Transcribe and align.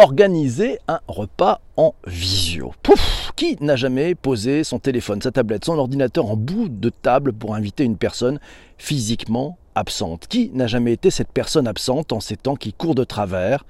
organiser 0.00 0.78
un 0.88 1.00
repas 1.08 1.60
en 1.76 1.94
visio. 2.06 2.72
Pouf 2.82 3.32
Qui 3.36 3.58
n'a 3.60 3.76
jamais 3.76 4.14
posé 4.14 4.64
son 4.64 4.78
téléphone, 4.78 5.20
sa 5.20 5.30
tablette, 5.30 5.66
son 5.66 5.78
ordinateur 5.78 6.24
en 6.24 6.36
bout 6.36 6.68
de 6.70 6.88
table 6.88 7.34
pour 7.34 7.54
inviter 7.54 7.84
une 7.84 7.98
personne 7.98 8.40
physiquement 8.78 9.58
absente? 9.74 10.26
Qui 10.26 10.50
n'a 10.54 10.66
jamais 10.66 10.94
été 10.94 11.10
cette 11.10 11.30
personne 11.30 11.68
absente 11.68 12.14
en 12.14 12.20
ces 12.20 12.36
temps 12.36 12.56
qui 12.56 12.72
courent 12.72 12.94
de 12.94 13.04
travers? 13.04 13.66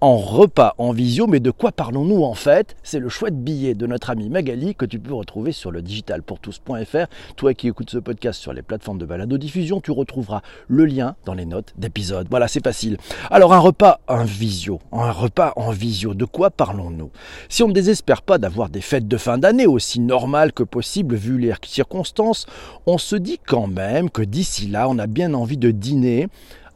En 0.00 0.16
repas 0.18 0.74
en 0.78 0.92
visio, 0.92 1.26
mais 1.26 1.40
de 1.40 1.50
quoi 1.50 1.72
parlons-nous 1.72 2.22
en 2.22 2.34
fait? 2.34 2.76
C'est 2.82 2.98
le 2.98 3.08
chouette 3.08 3.42
billet 3.42 3.74
de 3.74 3.86
notre 3.86 4.10
ami 4.10 4.28
Magali 4.28 4.74
que 4.74 4.84
tu 4.84 4.98
peux 4.98 5.14
retrouver 5.14 5.52
sur 5.52 5.70
le 5.70 5.80
digitalpourtous.fr. 5.80 7.06
Toi 7.36 7.54
qui 7.54 7.68
écoutes 7.68 7.90
ce 7.90 7.98
podcast 7.98 8.40
sur 8.40 8.52
les 8.52 8.62
plateformes 8.62 8.98
de 8.98 9.06
balado-diffusion, 9.06 9.80
tu 9.80 9.90
retrouveras 9.90 10.42
le 10.68 10.84
lien 10.84 11.16
dans 11.24 11.34
les 11.34 11.46
notes 11.46 11.72
d'épisode. 11.78 12.26
Voilà, 12.30 12.46
c'est 12.46 12.62
facile. 12.62 12.98
Alors 13.30 13.54
un 13.54 13.58
repas 13.58 14.00
en 14.06 14.24
visio, 14.24 14.80
un 14.92 15.12
repas 15.12 15.54
en 15.56 15.70
visio, 15.70 16.14
de 16.14 16.24
quoi 16.24 16.50
parlons-nous? 16.50 17.10
Si 17.48 17.62
on 17.62 17.68
ne 17.68 17.72
désespère 17.72 18.22
pas 18.22 18.38
d'avoir 18.38 18.68
des 18.68 18.82
fêtes 18.82 19.08
de 19.08 19.16
fin 19.16 19.38
d'année 19.38 19.66
aussi 19.66 20.00
normales 20.00 20.52
que 20.52 20.62
possible 20.62 21.16
vu 21.16 21.38
les 21.38 21.54
circonstances, 21.64 22.46
on 22.86 22.98
se 22.98 23.16
dit 23.16 23.40
quand 23.46 23.66
même 23.66 24.10
que 24.10 24.22
d'ici 24.22 24.66
là, 24.66 24.88
on 24.88 24.98
a 24.98 25.06
bien 25.06 25.32
envie 25.32 25.56
de 25.56 25.70
dîner 25.70 26.28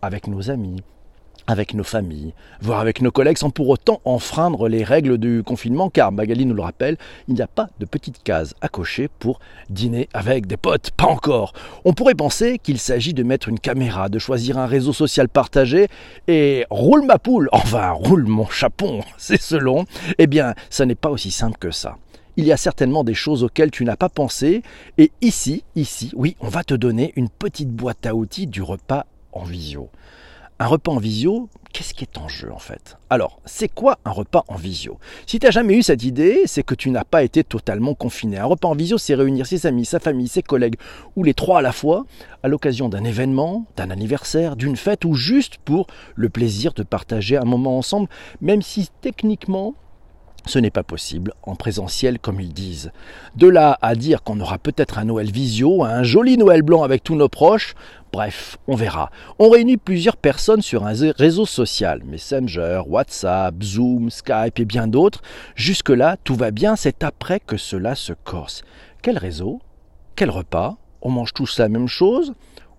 avec 0.02 0.26
nos 0.26 0.50
amis, 0.50 0.82
avec 1.50 1.74
nos 1.74 1.84
familles, 1.84 2.32
voire 2.60 2.80
avec 2.80 3.02
nos 3.02 3.10
collègues, 3.10 3.38
sans 3.38 3.50
pour 3.50 3.68
autant 3.68 4.00
enfreindre 4.04 4.68
les 4.68 4.84
règles 4.84 5.18
du 5.18 5.42
confinement, 5.42 5.90
car 5.90 6.12
Magali 6.12 6.46
nous 6.46 6.54
le 6.54 6.62
rappelle, 6.62 6.96
il 7.28 7.34
n'y 7.34 7.42
a 7.42 7.46
pas 7.46 7.68
de 7.78 7.86
petite 7.86 8.22
case 8.22 8.54
à 8.60 8.68
cocher 8.68 9.08
pour 9.18 9.40
dîner 9.68 10.08
avec 10.14 10.46
des 10.46 10.56
potes, 10.56 10.90
pas 10.92 11.06
encore. 11.06 11.52
On 11.84 11.92
pourrait 11.92 12.14
penser 12.14 12.58
qu'il 12.58 12.78
s'agit 12.78 13.14
de 13.14 13.22
mettre 13.22 13.48
une 13.48 13.58
caméra, 13.58 14.08
de 14.08 14.18
choisir 14.18 14.58
un 14.58 14.66
réseau 14.66 14.92
social 14.92 15.28
partagé, 15.28 15.88
et 16.28 16.66
roule 16.70 17.04
ma 17.04 17.18
poule, 17.18 17.48
enfin 17.52 17.90
roule 17.90 18.24
mon 18.24 18.48
chapon, 18.48 19.02
c'est 19.18 19.40
selon. 19.40 19.84
Eh 20.18 20.26
bien, 20.26 20.54
ça 20.70 20.86
n'est 20.86 20.94
pas 20.94 21.10
aussi 21.10 21.30
simple 21.30 21.58
que 21.58 21.70
ça 21.70 21.96
il 22.36 22.46
y 22.46 22.52
a 22.52 22.56
certainement 22.56 23.04
des 23.04 23.12
choses 23.12 23.44
auxquelles 23.44 23.70
tu 23.70 23.84
n'as 23.84 23.96
pas 23.96 24.08
pensé. 24.08 24.62
Et 24.96 25.12
ici, 25.20 25.62
ici, 25.76 26.10
oui, 26.14 26.36
on 26.40 26.48
va 26.48 26.64
te 26.64 26.72
donner 26.72 27.12
une 27.16 27.28
petite 27.28 27.68
boîte 27.68 28.06
à 28.06 28.14
outils 28.14 28.46
du 28.46 28.62
repas 28.62 29.04
en 29.32 29.44
visio. 29.44 29.90
Un 30.62 30.66
repas 30.66 30.92
en 30.92 30.98
visio, 30.98 31.48
qu'est-ce 31.72 31.94
qui 31.94 32.04
est 32.04 32.18
en 32.18 32.28
jeu 32.28 32.52
en 32.52 32.58
fait? 32.58 32.98
Alors, 33.08 33.40
c'est 33.46 33.70
quoi 33.70 33.98
un 34.04 34.10
repas 34.10 34.44
en 34.46 34.56
visio? 34.56 34.98
Si 35.24 35.38
tu 35.38 35.46
n'as 35.46 35.50
jamais 35.50 35.74
eu 35.74 35.82
cette 35.82 36.04
idée, 36.04 36.42
c'est 36.44 36.62
que 36.62 36.74
tu 36.74 36.90
n'as 36.90 37.02
pas 37.02 37.22
été 37.22 37.42
totalement 37.42 37.94
confiné. 37.94 38.36
Un 38.36 38.44
repas 38.44 38.68
en 38.68 38.74
visio, 38.74 38.98
c'est 38.98 39.14
réunir 39.14 39.46
ses 39.46 39.64
amis, 39.64 39.86
sa 39.86 40.00
famille, 40.00 40.28
ses 40.28 40.42
collègues, 40.42 40.76
ou 41.16 41.24
les 41.24 41.32
trois 41.32 41.60
à 41.60 41.62
la 41.62 41.72
fois, 41.72 42.04
à 42.42 42.48
l'occasion 42.48 42.90
d'un 42.90 43.04
événement, 43.04 43.64
d'un 43.78 43.88
anniversaire, 43.88 44.54
d'une 44.54 44.76
fête, 44.76 45.06
ou 45.06 45.14
juste 45.14 45.56
pour 45.64 45.86
le 46.14 46.28
plaisir 46.28 46.74
de 46.74 46.82
partager 46.82 47.38
un 47.38 47.46
moment 47.46 47.78
ensemble, 47.78 48.10
même 48.42 48.60
si 48.60 48.90
techniquement, 49.00 49.74
ce 50.46 50.58
n'est 50.58 50.70
pas 50.70 50.82
possible 50.82 51.32
en 51.42 51.54
présentiel 51.54 52.18
comme 52.18 52.40
ils 52.40 52.52
disent. 52.52 52.92
De 53.36 53.46
là 53.46 53.78
à 53.82 53.94
dire 53.94 54.22
qu'on 54.22 54.40
aura 54.40 54.58
peut-être 54.58 54.98
un 54.98 55.04
Noël 55.04 55.30
visio, 55.30 55.84
un 55.84 56.02
joli 56.02 56.36
Noël 56.36 56.62
blanc 56.62 56.82
avec 56.82 57.04
tous 57.04 57.14
nos 57.14 57.28
proches, 57.28 57.74
bref, 58.12 58.56
on 58.66 58.74
verra. 58.74 59.10
On 59.38 59.50
réunit 59.50 59.76
plusieurs 59.76 60.16
personnes 60.16 60.62
sur 60.62 60.86
un 60.86 60.94
réseau 61.16 61.46
social, 61.46 62.02
Messenger, 62.04 62.82
WhatsApp, 62.86 63.62
Zoom, 63.62 64.10
Skype 64.10 64.58
et 64.58 64.64
bien 64.64 64.86
d'autres. 64.86 65.22
Jusque-là, 65.54 66.16
tout 66.24 66.34
va 66.34 66.50
bien, 66.50 66.76
c'est 66.76 67.04
après 67.04 67.40
que 67.40 67.56
cela 67.56 67.94
se 67.94 68.12
corse. 68.12 68.62
Quel 69.02 69.18
réseau? 69.18 69.60
Quel 70.16 70.30
repas? 70.30 70.76
On 71.02 71.10
mange 71.10 71.32
tous 71.32 71.58
la 71.58 71.68
même 71.68 71.88
chose? 71.88 72.34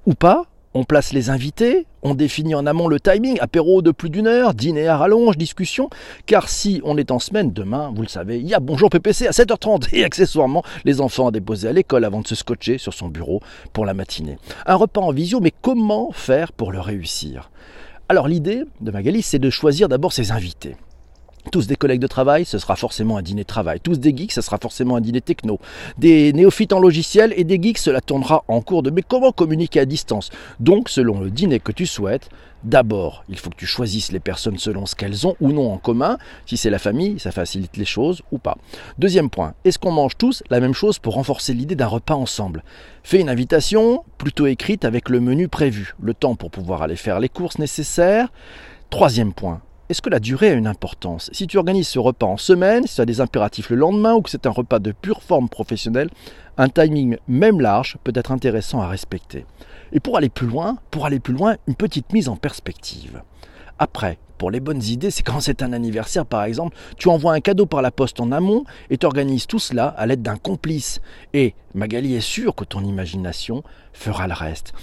Ou 0.05 0.13
pas? 0.13 0.45
On 0.73 0.83
place 0.83 1.13
les 1.13 1.29
invités, 1.29 1.85
on 2.01 2.15
définit 2.15 2.55
en 2.55 2.65
amont 2.65 2.87
le 2.87 2.99
timing, 2.99 3.37
apéro 3.41 3.81
de 3.81 3.91
plus 3.91 4.09
d'une 4.09 4.27
heure, 4.27 4.53
dîner 4.53 4.87
à 4.87 4.97
rallonge, 4.97 5.37
discussion, 5.37 5.89
car 6.25 6.49
si 6.49 6.81
on 6.83 6.97
est 6.97 7.11
en 7.11 7.19
semaine, 7.19 7.51
demain, 7.51 7.91
vous 7.93 8.01
le 8.01 8.07
savez, 8.07 8.39
il 8.39 8.47
y 8.47 8.53
a 8.53 8.59
Bonjour 8.59 8.89
PPC 8.89 9.27
à 9.27 9.31
7h30 9.31 9.89
et 9.93 10.03
accessoirement 10.03 10.63
les 10.85 11.01
enfants 11.01 11.27
à 11.27 11.31
déposer 11.31 11.67
à 11.67 11.73
l'école 11.73 12.05
avant 12.05 12.21
de 12.21 12.27
se 12.27 12.35
scotcher 12.35 12.77
sur 12.77 12.93
son 12.93 13.09
bureau 13.09 13.41
pour 13.73 13.85
la 13.85 13.93
matinée. 13.93 14.37
Un 14.65 14.75
repas 14.75 15.01
en 15.01 15.11
visio, 15.11 15.39
mais 15.41 15.53
comment 15.61 16.11
faire 16.11 16.53
pour 16.53 16.71
le 16.71 16.79
réussir? 16.79 17.49
Alors 18.07 18.27
l'idée 18.27 18.63
de 18.81 18.91
Magali, 18.91 19.21
c'est 19.21 19.39
de 19.39 19.49
choisir 19.49 19.89
d'abord 19.89 20.13
ses 20.13 20.31
invités. 20.31 20.75
Tous 21.51 21.67
des 21.67 21.75
collègues 21.75 22.01
de 22.01 22.07
travail, 22.07 22.45
ce 22.45 22.57
sera 22.57 22.75
forcément 22.75 23.17
un 23.17 23.21
dîner 23.21 23.45
travail. 23.45 23.79
Tous 23.79 23.99
des 23.99 24.15
geeks, 24.15 24.31
ce 24.31 24.41
sera 24.41 24.57
forcément 24.57 24.95
un 24.95 25.01
dîner 25.01 25.21
techno. 25.21 25.59
Des 25.97 26.33
néophytes 26.33 26.73
en 26.73 26.79
logiciel 26.79 27.33
et 27.35 27.43
des 27.43 27.61
geeks, 27.61 27.79
cela 27.79 28.01
tournera 28.01 28.43
en 28.47 28.61
cours 28.61 28.83
de 28.83 28.91
mais 28.91 29.01
comment 29.01 29.31
communiquer 29.31 29.79
à 29.79 29.85
distance? 29.85 30.29
Donc, 30.59 30.89
selon 30.89 31.19
le 31.19 31.31
dîner 31.31 31.59
que 31.59 31.71
tu 31.71 31.85
souhaites, 31.85 32.29
d'abord, 32.63 33.23
il 33.27 33.39
faut 33.39 33.49
que 33.49 33.55
tu 33.55 33.65
choisisses 33.65 34.11
les 34.11 34.19
personnes 34.19 34.57
selon 34.57 34.85
ce 34.85 34.95
qu'elles 34.95 35.25
ont 35.25 35.35
ou 35.41 35.51
non 35.51 35.73
en 35.73 35.77
commun. 35.77 36.17
Si 36.45 36.57
c'est 36.57 36.69
la 36.69 36.79
famille, 36.79 37.19
ça 37.19 37.31
facilite 37.31 37.75
les 37.77 37.85
choses 37.85 38.21
ou 38.31 38.37
pas. 38.37 38.57
Deuxième 38.99 39.29
point, 39.29 39.53
est-ce 39.65 39.79
qu'on 39.79 39.91
mange 39.91 40.17
tous 40.17 40.43
la 40.49 40.59
même 40.59 40.73
chose 40.73 40.99
pour 40.99 41.15
renforcer 41.15 41.53
l'idée 41.53 41.75
d'un 41.75 41.87
repas 41.87 42.15
ensemble? 42.15 42.63
Fais 43.03 43.19
une 43.19 43.29
invitation, 43.29 44.03
plutôt 44.17 44.45
écrite 44.45 44.85
avec 44.85 45.09
le 45.09 45.19
menu 45.19 45.47
prévu, 45.47 45.95
le 46.01 46.13
temps 46.13 46.35
pour 46.35 46.51
pouvoir 46.51 46.83
aller 46.83 46.95
faire 46.95 47.19
les 47.19 47.29
courses 47.29 47.57
nécessaires. 47.57 48.31
Troisième 48.89 49.33
point, 49.33 49.61
est-ce 49.91 50.01
que 50.01 50.09
la 50.09 50.21
durée 50.21 50.49
a 50.49 50.53
une 50.53 50.67
importance? 50.67 51.29
Si 51.33 51.47
tu 51.47 51.57
organises 51.57 51.89
ce 51.89 51.99
repas 51.99 52.25
en 52.25 52.37
semaine, 52.37 52.87
si 52.87 52.95
tu 52.95 53.01
as 53.01 53.05
des 53.05 53.19
impératifs 53.19 53.69
le 53.69 53.75
lendemain 53.75 54.13
ou 54.13 54.21
que 54.21 54.29
c'est 54.29 54.45
un 54.45 54.51
repas 54.51 54.79
de 54.79 54.93
pure 54.93 55.21
forme 55.21 55.49
professionnelle, 55.49 56.09
un 56.57 56.69
timing 56.69 57.17
même 57.27 57.59
large 57.59 57.97
peut 58.05 58.13
être 58.15 58.31
intéressant 58.31 58.79
à 58.79 58.87
respecter. 58.87 59.45
Et 59.91 59.99
pour 59.99 60.15
aller 60.15 60.29
plus 60.29 60.47
loin, 60.47 60.77
pour 60.91 61.05
aller 61.05 61.19
plus 61.19 61.33
loin, 61.33 61.57
une 61.67 61.75
petite 61.75 62.13
mise 62.13 62.29
en 62.29 62.37
perspective. 62.37 63.21
Après, 63.79 64.17
pour 64.37 64.49
les 64.49 64.61
bonnes 64.61 64.81
idées, 64.81 65.11
c'est 65.11 65.23
quand 65.23 65.41
c'est 65.41 65.61
un 65.61 65.73
anniversaire 65.73 66.25
par 66.25 66.45
exemple, 66.45 66.77
tu 66.97 67.09
envoies 67.09 67.33
un 67.33 67.41
cadeau 67.41 67.65
par 67.65 67.81
la 67.81 67.91
poste 67.91 68.21
en 68.21 68.31
amont 68.31 68.63
et 68.89 68.97
tu 68.97 69.05
organises 69.05 69.45
tout 69.45 69.59
cela 69.59 69.87
à 69.87 70.05
l'aide 70.05 70.21
d'un 70.21 70.37
complice. 70.37 71.01
Et 71.33 71.53
Magali 71.75 72.15
est 72.15 72.21
sûre 72.21 72.55
que 72.55 72.63
ton 72.63 72.85
imagination 72.85 73.61
fera 73.91 74.25
le 74.27 74.33
reste. 74.35 74.73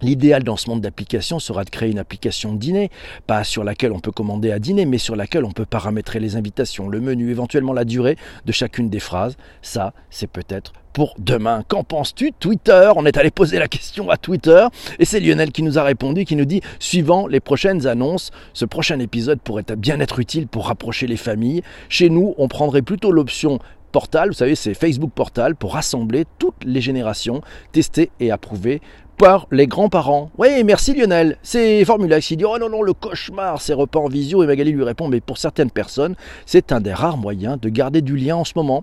L'idéal 0.00 0.44
dans 0.44 0.56
ce 0.56 0.70
monde 0.70 0.80
d'applications 0.80 1.38
sera 1.38 1.64
de 1.64 1.70
créer 1.70 1.90
une 1.90 1.98
application 1.98 2.52
de 2.52 2.58
dîner, 2.58 2.90
pas 3.26 3.42
sur 3.42 3.64
laquelle 3.64 3.92
on 3.92 4.00
peut 4.00 4.12
commander 4.12 4.52
à 4.52 4.58
dîner, 4.58 4.86
mais 4.86 4.98
sur 4.98 5.16
laquelle 5.16 5.44
on 5.44 5.50
peut 5.50 5.66
paramétrer 5.66 6.20
les 6.20 6.36
invitations, 6.36 6.88
le 6.88 7.00
menu, 7.00 7.30
éventuellement 7.30 7.72
la 7.72 7.84
durée 7.84 8.16
de 8.46 8.52
chacune 8.52 8.90
des 8.90 9.00
phrases. 9.00 9.36
Ça, 9.60 9.92
c'est 10.10 10.30
peut-être 10.30 10.72
pour 10.92 11.14
demain. 11.18 11.62
Qu'en 11.68 11.84
penses-tu 11.84 12.32
Twitter? 12.32 12.90
On 12.96 13.06
est 13.06 13.16
allé 13.16 13.30
poser 13.30 13.58
la 13.58 13.68
question 13.68 14.10
à 14.10 14.16
Twitter 14.16 14.66
et 14.98 15.04
c'est 15.04 15.20
Lionel 15.20 15.52
qui 15.52 15.62
nous 15.62 15.78
a 15.78 15.82
répondu, 15.82 16.24
qui 16.24 16.34
nous 16.34 16.44
dit, 16.44 16.60
suivant 16.78 17.26
les 17.26 17.40
prochaines 17.40 17.86
annonces, 17.86 18.30
ce 18.52 18.64
prochain 18.64 18.98
épisode 18.98 19.40
pourrait 19.40 19.64
bien 19.76 20.00
être 20.00 20.18
utile 20.18 20.48
pour 20.48 20.66
rapprocher 20.66 21.06
les 21.06 21.16
familles. 21.16 21.62
Chez 21.88 22.08
nous, 22.08 22.34
on 22.38 22.48
prendrait 22.48 22.82
plutôt 22.82 23.12
l'option 23.12 23.60
Portal, 23.92 24.28
vous 24.28 24.34
savez, 24.34 24.54
c'est 24.54 24.74
Facebook 24.74 25.10
Portal 25.14 25.56
pour 25.56 25.74
rassembler 25.74 26.24
toutes 26.38 26.64
les 26.64 26.80
générations, 26.80 27.40
tester 27.72 28.10
et 28.20 28.30
approuver 28.30 28.80
par 29.18 29.48
les 29.50 29.66
grands-parents. 29.66 30.30
Oui, 30.38 30.62
merci 30.64 30.94
Lionel. 30.94 31.36
C'est 31.42 31.84
Formulax 31.84 32.26
qui 32.26 32.36
dit 32.36 32.44
Oh 32.44 32.56
non, 32.58 32.68
non, 32.68 32.82
le 32.82 32.92
cauchemar, 32.92 33.60
c'est 33.60 33.74
repas 33.74 33.98
en 33.98 34.08
visio. 34.08 34.42
Et 34.44 34.46
Magali 34.46 34.70
lui 34.70 34.84
répond 34.84 35.08
Mais 35.08 35.20
pour 35.20 35.38
certaines 35.38 35.70
personnes, 35.70 36.14
c'est 36.46 36.70
un 36.70 36.80
des 36.80 36.92
rares 36.92 37.16
moyens 37.16 37.60
de 37.60 37.68
garder 37.68 38.00
du 38.00 38.16
lien 38.16 38.36
en 38.36 38.44
ce 38.44 38.52
moment. 38.54 38.82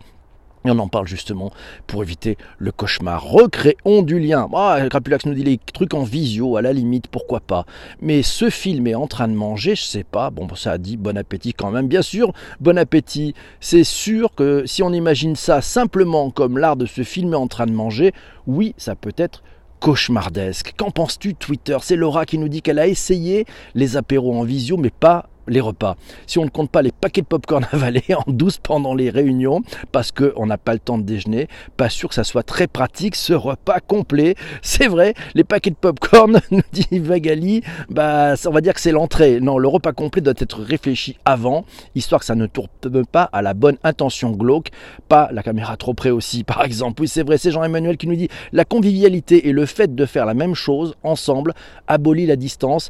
Et 0.66 0.72
on 0.72 0.80
en 0.80 0.88
parle 0.88 1.08
justement 1.08 1.52
pour 1.86 2.02
éviter 2.02 2.38
le 2.58 2.72
cauchemar. 2.72 3.24
Recréons 3.24 4.02
du 4.02 4.20
lien. 4.20 4.50
Ah, 4.56 4.80
Crapulax 4.90 5.26
nous 5.26 5.36
dit 5.36 5.44
les 5.44 5.60
trucs 5.74 5.94
en 5.94 6.04
visio, 6.04 6.58
à 6.58 6.62
la 6.62 6.74
limite, 6.74 7.08
pourquoi 7.08 7.40
pas. 7.40 7.66
Mais 8.02 8.24
ce 8.24 8.50
film 8.50 8.88
est 8.88 8.96
en 8.96 9.08
train 9.08 9.28
de 9.28 9.34
manger, 9.34 9.76
je 9.76 9.84
sais 9.84 10.04
pas. 10.04 10.32
Bon, 10.32 10.48
ça 10.56 10.72
a 10.74 10.78
dit 10.78 10.98
bon 10.98 11.18
appétit 11.18 11.54
quand 11.54 11.70
même. 11.70 11.88
Bien 11.88 12.02
sûr, 12.02 12.34
bon 12.60 12.78
appétit. 12.78 13.36
C'est 13.60 13.84
sûr 13.84 14.34
que 14.34 14.66
si 14.66 14.82
on 14.82 14.92
imagine 14.92 15.36
ça 15.36 15.62
simplement 15.62 16.32
comme 16.32 16.58
l'art 16.58 16.78
de 16.78 16.88
se 16.88 17.04
filmer 17.04 17.36
en 17.36 17.48
train 17.48 17.68
de 17.68 17.72
manger, 17.72 18.12
oui, 18.48 18.74
ça 18.78 18.96
peut 18.96 19.14
être 19.18 19.44
cauchemardesque. 19.80 20.74
Qu'en 20.78 20.90
penses-tu 20.90 21.36
Twitter? 21.36 21.78
C'est 21.82 21.96
Laura 21.96 22.26
qui 22.26 22.40
nous 22.40 22.50
dit 22.50 22.64
qu'elle 22.64 22.80
a 22.80 22.88
essayé 22.88 23.46
les 23.76 23.98
apéros 23.98 24.36
en 24.36 24.44
visio, 24.44 24.78
mais 24.78 24.90
pas 24.90 25.30
les 25.48 25.62
repas. 25.62 25.96
Si 26.28 26.40
on 26.40 26.46
ne 26.46 26.50
compte 26.50 26.70
pas 26.70 26.82
les 26.82 26.92
paquets 26.92 27.22
de 27.22 27.28
popcorn 27.28 27.66
avalés 27.72 28.04
en 28.16 28.32
douce 28.32 28.58
pendant 28.58 28.94
les 28.94 29.10
réunions, 29.10 29.62
parce 29.92 30.12
qu'on 30.12 30.46
n'a 30.46 30.58
pas 30.58 30.74
le 30.74 30.80
temps 30.80 30.98
de 30.98 31.04
déjeuner, 31.04 31.48
pas 31.78 31.90
sûr 31.90 32.10
que 32.10 32.16
ça 32.16 32.24
soit 32.24 32.44
très 32.44 32.68
pratique 32.68 33.16
ce 33.16 33.34
repas 33.34 33.80
complet. 33.80 34.36
C'est 34.62 34.88
vrai, 34.88 35.14
les 35.34 35.44
paquets 35.44 35.70
de 35.70 35.76
popcorn, 35.76 36.40
nous 36.52 36.62
dit 36.72 37.00
Vagali, 37.00 37.62
bah, 37.90 38.36
on 38.46 38.52
va 38.52 38.62
dire 38.62 38.74
que 38.74 38.82
c'est 38.82 38.92
l'entrée. 38.92 39.40
Non, 39.40 39.58
le 39.58 39.68
repas 39.68 39.94
complet 39.94 40.22
doit 40.22 40.34
être 40.38 40.62
réfléchi 40.62 41.18
avant, 41.26 41.66
histoire 41.96 42.20
que 42.20 42.26
ça 42.26 42.36
ne 42.36 42.46
tourne 42.48 42.68
pas 43.12 43.30
à 43.32 43.42
la 43.42 43.54
bonne 43.54 43.78
intention 43.84 44.32
glauque, 44.32 44.70
pas 45.08 45.30
la 45.32 45.44
caméra 45.44 45.78
trop 45.78 45.94
près 45.94 46.10
aussi, 46.10 46.44
par 46.46 46.64
exemple. 46.64 47.02
Oui, 47.02 47.08
c'est 47.08 47.24
vrai, 47.24 47.38
c'est 47.38 47.52
Jean-Emmanuel 47.52 47.98
qui 47.98 48.08
nous 48.08 48.16
dit 48.16 48.30
la 48.52 48.66
convivialité 48.66 49.48
et 49.48 49.52
le 49.52 49.66
fait 49.66 49.94
de 49.94 50.06
faire 50.06 50.26
la 50.26 50.34
même 50.34 50.56
chose 50.56 50.96
ensemble 51.04 51.54
abolit 51.88 52.26
la 52.26 52.36
distance 52.36 52.90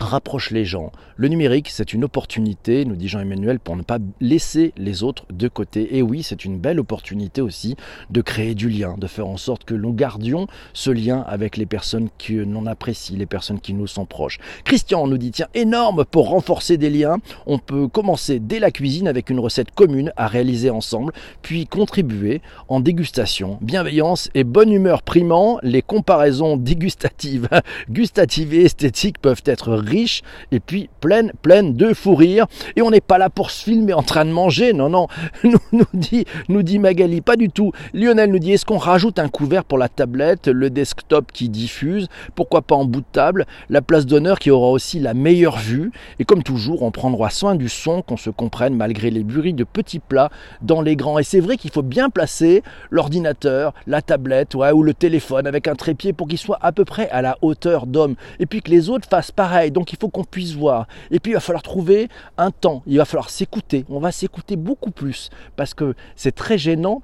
rapproche 0.00 0.50
les 0.50 0.64
gens. 0.64 0.92
Le 1.16 1.28
numérique, 1.28 1.68
c'est 1.70 1.92
une 1.92 2.04
opportunité, 2.04 2.84
nous 2.84 2.96
dit 2.96 3.08
Jean-Emmanuel, 3.08 3.58
pour 3.58 3.76
ne 3.76 3.82
pas 3.82 3.98
laisser 4.20 4.72
les 4.76 5.02
autres 5.02 5.24
de 5.32 5.48
côté. 5.48 5.96
Et 5.96 6.02
oui, 6.02 6.22
c'est 6.22 6.44
une 6.44 6.58
belle 6.58 6.80
opportunité 6.80 7.40
aussi 7.40 7.76
de 8.10 8.20
créer 8.20 8.54
du 8.54 8.68
lien, 8.68 8.96
de 8.98 9.06
faire 9.06 9.26
en 9.26 9.36
sorte 9.36 9.64
que 9.64 9.74
nous 9.74 9.92
gardions 9.92 10.46
ce 10.72 10.90
lien 10.90 11.24
avec 11.26 11.56
les 11.56 11.66
personnes 11.66 12.08
que 12.18 12.34
l'on 12.34 12.66
apprécie, 12.66 13.16
les 13.16 13.26
personnes 13.26 13.60
qui 13.60 13.74
nous 13.74 13.86
sont 13.86 14.06
proches. 14.06 14.38
Christian 14.64 15.06
nous 15.06 15.18
dit, 15.18 15.30
tiens, 15.30 15.48
énorme 15.54 16.04
pour 16.04 16.28
renforcer 16.28 16.76
des 16.76 16.90
liens, 16.90 17.18
on 17.46 17.58
peut 17.58 17.88
commencer 17.88 18.38
dès 18.38 18.58
la 18.58 18.70
cuisine 18.70 19.08
avec 19.08 19.30
une 19.30 19.40
recette 19.40 19.70
commune 19.74 20.12
à 20.16 20.26
réaliser 20.26 20.70
ensemble, 20.70 21.12
puis 21.42 21.66
contribuer 21.66 22.42
en 22.68 22.80
dégustation. 22.80 23.58
Bienveillance 23.60 24.30
et 24.34 24.44
bonne 24.44 24.72
humeur 24.72 25.02
primant, 25.02 25.58
les 25.62 25.82
comparaisons 25.82 26.56
dégustatives, 26.56 27.48
gustatives 27.90 28.54
et 28.54 28.64
esthétiques 28.64 29.18
peuvent 29.18 29.42
être 29.46 29.76
riche 29.86 30.22
et 30.52 30.60
puis 30.60 30.88
pleine, 31.00 31.32
pleine 31.42 31.74
de 31.74 31.94
fou 31.94 32.14
rire. 32.14 32.46
Et 32.76 32.82
on 32.82 32.90
n'est 32.90 33.00
pas 33.00 33.18
là 33.18 33.30
pour 33.30 33.50
se 33.50 33.64
filmer 33.64 33.92
en 33.92 34.02
train 34.02 34.24
de 34.24 34.30
manger, 34.30 34.72
non, 34.72 34.88
non, 34.88 35.08
nous, 35.44 35.58
nous, 35.72 35.86
dit, 35.94 36.24
nous 36.48 36.62
dit 36.62 36.78
Magali, 36.78 37.20
pas 37.20 37.36
du 37.36 37.48
tout. 37.48 37.72
Lionel 37.94 38.30
nous 38.30 38.38
dit, 38.38 38.52
est-ce 38.52 38.64
qu'on 38.64 38.78
rajoute 38.78 39.18
un 39.18 39.28
couvert 39.28 39.64
pour 39.64 39.78
la 39.78 39.88
tablette, 39.88 40.48
le 40.48 40.70
desktop 40.70 41.32
qui 41.32 41.48
diffuse, 41.48 42.08
pourquoi 42.34 42.62
pas 42.62 42.74
en 42.74 42.84
bout 42.84 43.00
de 43.00 43.06
table, 43.12 43.46
la 43.70 43.82
place 43.82 44.06
d'honneur 44.06 44.38
qui 44.38 44.50
aura 44.50 44.68
aussi 44.68 44.98
la 44.98 45.14
meilleure 45.14 45.58
vue. 45.58 45.92
Et 46.18 46.24
comme 46.24 46.42
toujours, 46.42 46.82
on 46.82 46.90
prendra 46.90 47.30
soin 47.30 47.54
du 47.54 47.68
son, 47.68 48.02
qu'on 48.02 48.16
se 48.16 48.30
comprenne 48.30 48.74
malgré 48.74 49.10
les 49.10 49.24
bruits 49.24 49.54
de 49.54 49.64
petits 49.64 49.98
plats 49.98 50.30
dans 50.62 50.82
les 50.82 50.96
grands. 50.96 51.18
Et 51.18 51.22
c'est 51.24 51.40
vrai 51.40 51.56
qu'il 51.56 51.70
faut 51.70 51.82
bien 51.82 52.10
placer 52.10 52.62
l'ordinateur, 52.90 53.74
la 53.86 54.02
tablette 54.02 54.54
ouais, 54.54 54.72
ou 54.72 54.82
le 54.82 54.94
téléphone 54.94 55.46
avec 55.46 55.68
un 55.68 55.74
trépied 55.74 56.12
pour 56.12 56.28
qu'il 56.28 56.38
soit 56.38 56.58
à 56.62 56.72
peu 56.72 56.84
près 56.84 57.08
à 57.10 57.22
la 57.22 57.36
hauteur 57.42 57.86
d'homme. 57.86 58.14
Et 58.40 58.46
puis 58.46 58.62
que 58.62 58.70
les 58.70 58.88
autres 58.88 59.08
fassent 59.08 59.32
pareil 59.32 59.70
donc 59.76 59.92
il 59.92 59.98
faut 60.00 60.08
qu'on 60.08 60.24
puisse 60.24 60.54
voir. 60.54 60.88
Et 61.10 61.20
puis 61.20 61.32
il 61.32 61.34
va 61.34 61.40
falloir 61.40 61.62
trouver 61.62 62.08
un 62.38 62.50
temps, 62.50 62.82
il 62.86 62.96
va 62.96 63.04
falloir 63.04 63.28
s'écouter. 63.28 63.84
On 63.90 64.00
va 64.00 64.10
s'écouter 64.10 64.56
beaucoup 64.56 64.90
plus 64.90 65.28
parce 65.54 65.74
que 65.74 65.94
c'est 66.16 66.34
très 66.34 66.56
gênant 66.56 67.02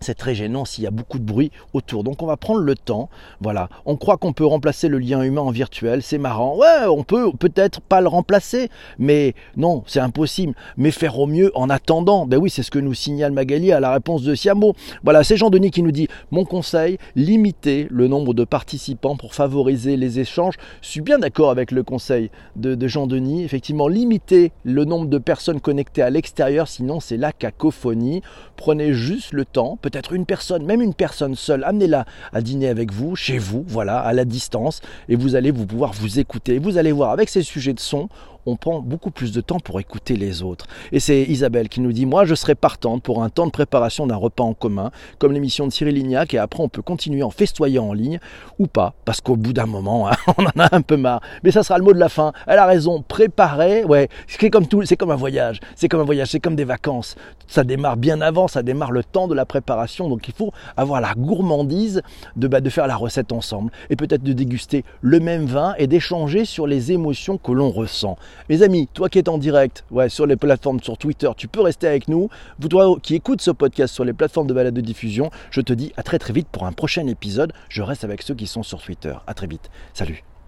c'est 0.00 0.14
très 0.14 0.34
gênant 0.34 0.64
s'il 0.64 0.84
y 0.84 0.86
a 0.86 0.90
beaucoup 0.90 1.18
de 1.18 1.24
bruit 1.24 1.50
autour. 1.72 2.04
Donc 2.04 2.22
on 2.22 2.26
va 2.26 2.36
prendre 2.36 2.60
le 2.60 2.74
temps. 2.74 3.08
Voilà. 3.40 3.68
On 3.84 3.96
croit 3.96 4.16
qu'on 4.16 4.32
peut 4.32 4.46
remplacer 4.46 4.88
le 4.88 4.98
lien 4.98 5.22
humain 5.22 5.42
en 5.42 5.50
virtuel. 5.50 6.02
C'est 6.02 6.18
marrant. 6.18 6.56
Ouais, 6.56 6.86
on 6.88 7.02
peut 7.02 7.32
peut-être 7.38 7.80
pas 7.80 8.00
le 8.00 8.08
remplacer. 8.08 8.68
Mais 8.98 9.34
non, 9.56 9.82
c'est 9.86 10.00
impossible. 10.00 10.54
Mais 10.76 10.90
faire 10.90 11.18
au 11.18 11.26
mieux 11.26 11.50
en 11.54 11.70
attendant. 11.70 12.26
Ben 12.26 12.38
oui, 12.38 12.50
c'est 12.50 12.62
ce 12.62 12.70
que 12.70 12.78
nous 12.78 12.94
signale 12.94 13.32
Magali 13.32 13.72
à 13.72 13.80
la 13.80 13.92
réponse 13.92 14.22
de 14.22 14.34
Siamo. 14.34 14.74
Voilà, 15.02 15.24
c'est 15.24 15.36
Jean-Denis 15.36 15.70
qui 15.70 15.82
nous 15.82 15.92
dit 15.92 16.08
Mon 16.30 16.44
conseil, 16.44 16.98
limiter 17.14 17.86
le 17.90 18.08
nombre 18.08 18.34
de 18.34 18.44
participants 18.44 19.16
pour 19.16 19.34
favoriser 19.34 19.96
les 19.96 20.20
échanges. 20.20 20.54
Je 20.82 20.88
suis 20.88 21.00
bien 21.00 21.18
d'accord 21.18 21.50
avec 21.50 21.70
le 21.70 21.82
conseil 21.82 22.30
de, 22.56 22.74
de 22.74 22.88
Jean-Denis. 22.88 23.44
Effectivement, 23.44 23.88
limiter 23.88 24.52
le 24.64 24.84
nombre 24.84 25.06
de 25.06 25.18
personnes 25.18 25.60
connectées 25.60 26.02
à 26.02 26.10
l'extérieur. 26.10 26.68
Sinon, 26.68 27.00
c'est 27.00 27.16
la 27.16 27.32
cacophonie. 27.32 28.22
Prenez 28.56 28.92
juste 28.92 29.32
le 29.32 29.44
temps 29.44 29.78
peut-être 29.88 30.12
une 30.12 30.26
personne, 30.26 30.64
même 30.64 30.82
une 30.82 30.94
personne 30.94 31.36
seule, 31.36 31.62
amenez-la 31.62 32.06
à 32.32 32.40
dîner 32.40 32.68
avec 32.68 32.92
vous, 32.92 33.14
chez 33.14 33.38
vous, 33.38 33.64
voilà, 33.68 34.00
à 34.00 34.12
la 34.12 34.24
distance, 34.24 34.80
et 35.08 35.14
vous 35.14 35.36
allez 35.36 35.52
vous 35.52 35.64
pouvoir 35.64 35.92
vous 35.92 36.18
écouter. 36.18 36.58
Vous 36.58 36.76
allez 36.76 36.90
voir, 36.90 37.12
avec 37.12 37.28
ces 37.28 37.44
sujets 37.44 37.72
de 37.72 37.78
son, 37.78 38.08
on 38.46 38.56
prend 38.56 38.80
beaucoup 38.80 39.10
plus 39.10 39.32
de 39.32 39.40
temps 39.40 39.58
pour 39.58 39.80
écouter 39.80 40.16
les 40.16 40.42
autres. 40.42 40.66
Et 40.92 41.00
c'est 41.00 41.22
Isabelle 41.24 41.68
qui 41.68 41.80
nous 41.80 41.92
dit 41.92 42.06
Moi, 42.06 42.24
je 42.24 42.34
serais 42.34 42.54
partante 42.54 43.02
pour 43.02 43.22
un 43.22 43.28
temps 43.28 43.46
de 43.46 43.50
préparation 43.50 44.06
d'un 44.06 44.16
repas 44.16 44.44
en 44.44 44.54
commun, 44.54 44.92
comme 45.18 45.32
l'émission 45.32 45.66
de 45.66 45.72
Cyril 45.72 45.96
Lignac, 45.96 46.32
et 46.32 46.38
après, 46.38 46.62
on 46.62 46.68
peut 46.68 46.82
continuer 46.82 47.22
en 47.22 47.30
festoyant 47.30 47.88
en 47.88 47.92
ligne, 47.92 48.20
ou 48.58 48.68
pas, 48.68 48.94
parce 49.04 49.20
qu'au 49.20 49.36
bout 49.36 49.52
d'un 49.52 49.66
moment, 49.66 50.08
hein, 50.08 50.16
on 50.38 50.44
en 50.44 50.64
a 50.64 50.74
un 50.74 50.80
peu 50.80 50.96
marre. 50.96 51.20
Mais 51.42 51.50
ça 51.50 51.62
sera 51.62 51.78
le 51.78 51.84
mot 51.84 51.92
de 51.92 51.98
la 51.98 52.08
fin. 52.08 52.32
Elle 52.46 52.58
a 52.58 52.66
raison, 52.66 53.02
préparer, 53.02 53.84
ouais, 53.84 54.08
c'est 54.28 54.50
comme 54.50 54.68
tout, 54.68 54.84
c'est 54.84 54.96
comme 54.96 55.10
un 55.10 55.16
voyage, 55.16 55.60
c'est 55.74 55.88
comme 55.88 56.00
un 56.00 56.04
voyage, 56.04 56.28
c'est 56.28 56.40
comme 56.40 56.56
des 56.56 56.64
vacances. 56.64 57.16
Ça 57.48 57.64
démarre 57.64 57.96
bien 57.96 58.20
avant, 58.20 58.48
ça 58.48 58.62
démarre 58.62 58.92
le 58.92 59.02
temps 59.02 59.26
de 59.26 59.34
la 59.34 59.44
préparation, 59.44 60.08
donc 60.08 60.28
il 60.28 60.34
faut 60.34 60.52
avoir 60.76 61.00
la 61.00 61.14
gourmandise 61.14 62.02
de, 62.36 62.46
bah, 62.46 62.60
de 62.60 62.70
faire 62.70 62.86
la 62.86 62.96
recette 62.96 63.32
ensemble, 63.32 63.72
et 63.90 63.96
peut-être 63.96 64.22
de 64.22 64.32
déguster 64.32 64.84
le 65.00 65.18
même 65.18 65.46
vin 65.46 65.74
et 65.78 65.88
d'échanger 65.88 66.44
sur 66.44 66.66
les 66.66 66.92
émotions 66.92 67.38
que 67.38 67.50
l'on 67.50 67.70
ressent. 67.70 68.16
Mes 68.48 68.62
amis, 68.62 68.88
toi 68.92 69.08
qui 69.08 69.18
es 69.18 69.28
en 69.28 69.38
direct 69.38 69.84
sur 70.08 70.26
les 70.26 70.36
plateformes, 70.36 70.80
sur 70.80 70.98
Twitter, 70.98 71.30
tu 71.36 71.48
peux 71.48 71.60
rester 71.60 71.86
avec 71.86 72.08
nous. 72.08 72.28
Vous, 72.58 72.68
toi 72.68 72.96
qui 73.02 73.14
écoutes 73.14 73.40
ce 73.40 73.50
podcast 73.50 73.94
sur 73.94 74.04
les 74.04 74.12
plateformes 74.12 74.46
de 74.46 74.54
balade 74.54 74.74
de 74.74 74.80
diffusion, 74.80 75.30
je 75.50 75.60
te 75.60 75.72
dis 75.72 75.92
à 75.96 76.02
très 76.02 76.18
très 76.18 76.32
vite 76.32 76.48
pour 76.50 76.66
un 76.66 76.72
prochain 76.72 77.06
épisode. 77.06 77.52
Je 77.68 77.82
reste 77.82 78.04
avec 78.04 78.22
ceux 78.22 78.34
qui 78.34 78.46
sont 78.46 78.62
sur 78.62 78.80
Twitter. 78.80 79.14
À 79.26 79.34
très 79.34 79.46
vite. 79.46 79.70
Salut. 79.94 80.35